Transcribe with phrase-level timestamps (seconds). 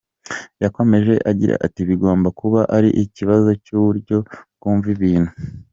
[0.63, 4.17] Yakomeje agira ati “Bigomba kuba ari ikibazo cy’uburyo
[4.57, 5.31] mwumva ibintu.